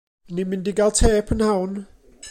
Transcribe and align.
Ni'n 0.37 0.49
mynd 0.53 0.71
i 0.71 0.73
ga'l 0.79 0.95
te 1.01 1.11
prynhawn. 1.29 1.77